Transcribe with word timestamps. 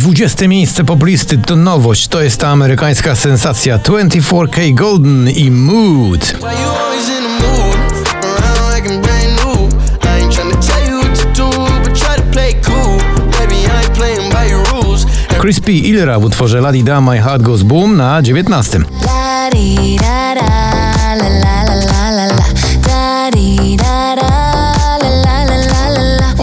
20 0.00 0.48
miejsce 0.48 0.84
poblisty 0.84 1.38
to 1.38 1.56
nowość. 1.56 2.08
To 2.08 2.22
jest 2.22 2.40
ta 2.40 2.48
amerykańska 2.48 3.16
sensacja 3.16 3.78
24K 3.78 4.74
Golden 4.74 5.30
i 5.30 5.50
Mood. 5.50 6.34
Crispy 15.40 15.72
Illera 15.72 16.18
w 16.18 16.24
utworze 16.24 16.58
La 16.58 16.72
Di 16.72 16.84
Da 16.84 17.00
My 17.00 17.20
Heart 17.22 17.42
Goes 17.42 17.62
Boom 17.62 17.96
na 17.96 18.22
19. 18.22 18.80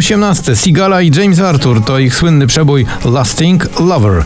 18. 0.00 0.56
Sigala 0.56 1.02
i 1.02 1.10
James 1.14 1.40
Arthur 1.40 1.84
to 1.84 1.98
ich 1.98 2.14
słynny 2.14 2.46
przebój 2.46 2.86
Lasting 3.04 3.80
Lover. 3.80 4.24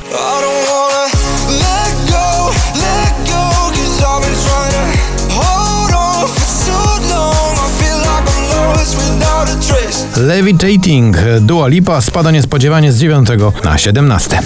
Levitating 10.17 11.17
Dua 11.41 11.69
Lipa 11.69 12.01
spada 12.01 12.31
niespodziewanie 12.31 12.93
z 12.93 12.99
9 12.99 13.29
na 13.65 13.79
17. 13.79 14.41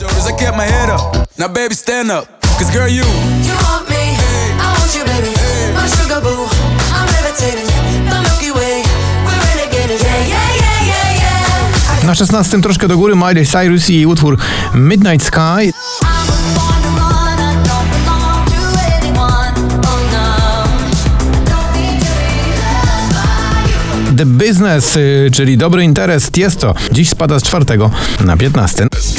16 12.19 12.61
troszkę 12.61 12.89
do 12.89 12.97
góry 12.97 13.17
Miley 13.17 13.47
Cyrus 13.47 13.91
i 13.91 14.07
utwór 14.07 14.39
Midnight 14.75 15.27
Sky. 15.27 15.73
To 16.01 16.07
to 16.07 16.91
to. 24.11 24.17
The 24.17 24.27
Business, 24.27 24.97
y, 24.97 25.31
czyli 25.33 25.57
dobry 25.57 25.85
interes 25.85 26.31
Tiesto, 26.31 26.75
dziś 26.93 27.09
spada 27.09 27.39
z 27.39 27.43
czwartego 27.43 27.91
na 28.21 28.37
15. 28.37 28.85
Let's 28.85 29.19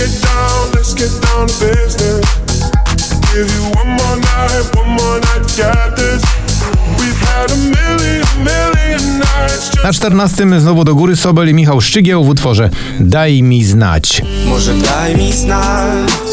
Na 9.84 9.94
14 9.94 10.60
znowu 10.60 10.84
do 10.84 10.96
góry 10.96 11.16
Sobel 11.16 11.50
i 11.50 11.54
Michał 11.54 11.82
Szczygieł 11.82 12.24
w 12.24 12.30
utworze 12.30 12.70
Daj 13.00 13.44
mi 13.44 13.64
znać. 13.64 14.22
Może 14.46 14.74
daj 14.74 15.18
mi 15.18 15.34
znać 15.34 16.32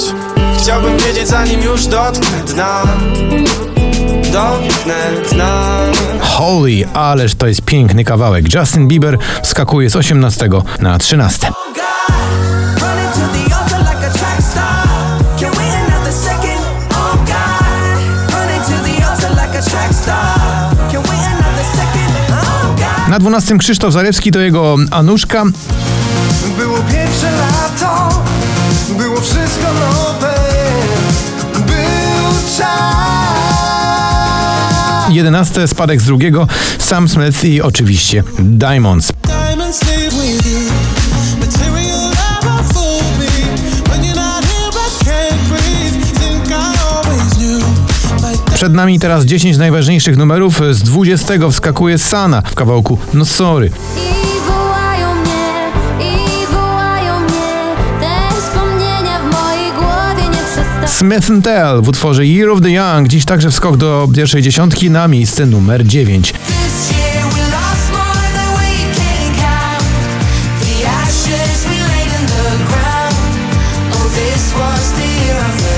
Chciałbym 0.58 0.98
wiedzieć 0.98 1.28
zanim 1.28 1.62
już 1.62 1.86
dotknę 1.86 2.44
dna 2.46 2.82
Dotknę 4.32 5.10
dna 5.32 5.86
Holy, 6.20 6.88
ależ 6.94 7.34
to 7.34 7.46
jest 7.46 7.62
piękny 7.62 8.04
kawałek. 8.04 8.54
Justin 8.54 8.88
Bieber 8.88 9.18
skakuje 9.42 9.90
z 9.90 9.96
18 9.96 10.48
na 10.80 10.98
13. 10.98 11.48
Na 23.16 23.20
12 23.20 23.58
Krzysztof 23.58 23.92
Zarewski 23.92 24.32
to 24.32 24.40
jego 24.40 24.76
Anuszka. 24.90 25.44
Było 26.58 26.78
pierwsze 26.78 27.30
lato, 27.32 28.22
było 28.98 29.20
wszystko 29.20 29.66
nowe, 29.72 30.34
był 31.52 32.56
czas. 32.58 32.66
11 35.10 35.68
spadek 35.68 36.00
z 36.00 36.04
drugiego 36.04 36.48
Sam 36.78 37.08
Smith 37.08 37.44
i 37.44 37.62
oczywiście 37.62 38.22
Diamonds. 38.38 39.12
Diamonds 39.22 39.80
Przed 48.66 48.74
nami 48.76 48.98
teraz 48.98 49.24
10 49.24 49.56
najważniejszych 49.56 50.16
numerów. 50.16 50.60
Z 50.70 50.82
20 50.82 51.34
wskakuje 51.50 51.98
Sana 51.98 52.42
w 52.42 52.54
kawałku 52.54 52.98
No 53.14 53.24
Sorry. 53.24 53.70
Smith 60.86 61.28
Tell 61.42 61.82
w 61.82 61.88
utworze 61.88 62.26
Year 62.26 62.50
of 62.50 62.60
the 62.60 62.70
Young. 62.70 63.08
Dziś 63.08 63.24
także 63.24 63.50
wskok 63.50 63.76
do 63.76 64.08
pierwszej 64.14 64.42
dziesiątki 64.42 64.90
na 64.90 65.08
miejsce 65.08 65.46
numer 65.46 65.86
9. 65.86 66.34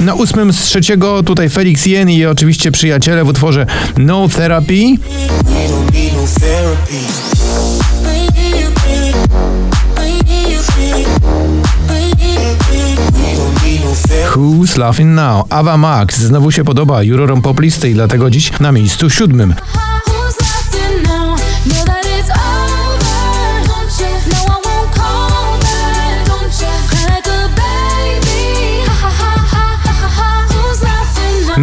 Na 0.08 0.14
ósmym 0.14 0.52
z 0.52 0.60
trzeciego 0.60 1.22
tutaj 1.22 1.48
Felix 1.48 1.86
Jen 1.86 2.10
i 2.10 2.24
oczywiście 2.24 2.72
przyjaciele 2.72 3.24
w 3.24 3.28
utworze 3.28 3.66
No 3.98 4.28
Therapy. 4.28 4.74
Who's 14.36 14.78
Laughing 14.78 15.14
Now? 15.14 15.46
Ava 15.50 15.76
Max 15.76 16.18
znowu 16.18 16.50
się 16.50 16.64
podoba 16.64 17.02
jurorom 17.02 17.42
poplisty 17.42 17.90
i 17.90 17.94
dlatego 17.94 18.30
dziś 18.30 18.60
na 18.60 18.72
miejscu 18.72 19.10
siódmym. 19.10 19.54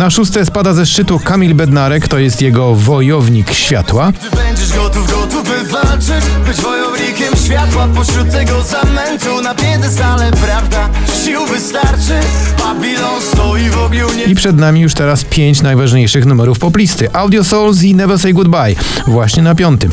Na 0.06 0.10
szóste 0.10 0.46
spada 0.46 0.74
ze 0.74 0.86
szczytu 0.86 1.20
Kamil 1.20 1.56
Bednarek, 1.56 2.08
to 2.08 2.18
jest 2.18 2.42
jego 2.42 2.76
wojownik 2.76 3.54
światła. 3.54 4.12
Ty 4.12 4.36
będziesz 4.36 4.74
gotów, 4.74 5.12
gotów 5.12 5.44
by 5.44 5.70
walczyć 5.70 6.26
Być 6.48 6.58
wojownikiem 6.62 7.36
światła 7.46 7.88
pośród 7.96 8.32
tego 8.32 8.62
zamętu 8.64 9.42
Na 9.42 9.56
piedestale 9.56 10.32
prawda, 10.32 10.90
sił 11.26 11.46
wystarczy 11.46 12.20
Babilon 12.58 13.22
stoi 13.22 13.70
w 13.70 13.78
ogniu 13.78 14.08
nie 14.18 14.24
I 14.24 14.36
przed 14.36 14.58
nami 14.58 14.82
już 14.82 14.94
teraz 14.94 15.24
pięć 15.24 15.62
najważniejszych 15.62 16.26
numerów 16.26 16.60
poplisty. 16.60 17.14
Audio 17.14 17.44
Souls 17.44 17.84
i 17.84 17.96
Never 17.96 18.20
Say 18.20 18.34
Goodbye, 18.34 18.76
właśnie 19.08 19.44
na 19.44 19.56
piątym. 19.56 19.92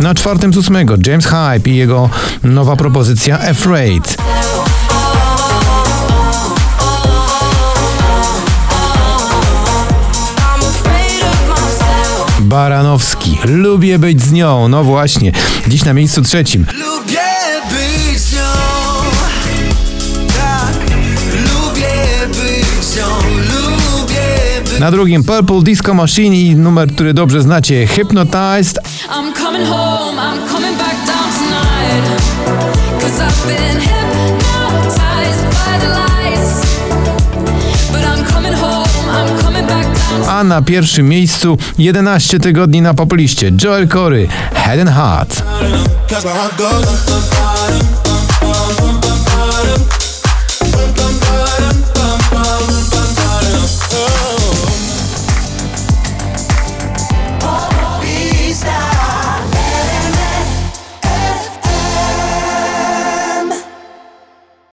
Na 0.00 0.14
czwartym 0.14 0.52
z 0.52 0.56
ósmego 0.56 0.94
James 1.06 1.26
Hype 1.26 1.70
i 1.70 1.76
jego 1.76 2.10
nowa 2.44 2.76
propozycja 2.76 3.40
Afraid. 3.40 4.16
Baranowski. 12.40 13.38
Lubię 13.44 13.98
być 13.98 14.22
z 14.22 14.32
nią. 14.32 14.68
No 14.68 14.84
właśnie. 14.84 15.32
Dziś 15.68 15.84
na 15.84 15.94
miejscu 15.94 16.22
trzecim. 16.22 16.66
Na 24.80 24.90
drugim 24.90 25.24
Purple 25.24 25.62
Disco 25.62 25.94
Machine 25.94 26.36
i 26.36 26.54
numer, 26.54 26.88
który 26.88 27.14
dobrze 27.14 27.42
znacie, 27.42 27.86
Hypnotized. 27.86 28.78
A 40.28 40.44
na 40.44 40.62
pierwszym 40.62 41.08
miejscu 41.08 41.58
11 41.78 42.40
tygodni 42.40 42.82
na 42.82 42.94
popliście 42.94 43.52
Joel 43.64 43.88
Corey, 43.88 44.28
Head 44.54 44.80
and 44.80 44.90
Heart. 44.90 45.42